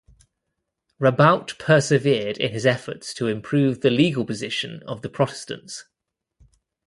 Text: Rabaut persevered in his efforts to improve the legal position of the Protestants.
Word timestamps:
Rabaut 0.99 1.59
persevered 1.59 2.39
in 2.39 2.51
his 2.53 2.65
efforts 2.65 3.13
to 3.13 3.27
improve 3.27 3.81
the 3.81 3.91
legal 3.91 4.25
position 4.25 4.81
of 4.87 5.03
the 5.03 5.09
Protestants. 5.09 5.83